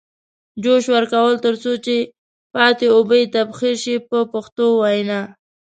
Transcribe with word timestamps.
جوش 0.63 0.83
ورکوي 0.95 1.35
تر 1.45 1.53
څو 1.63 1.71
چې 1.85 1.95
پاتې 2.53 2.85
اوبه 2.95 3.15
یې 3.21 3.25
تبخیر 3.35 3.75
شي 3.83 3.95
په 4.09 4.17
پښتو 4.33 4.65
وینا. 4.81 5.21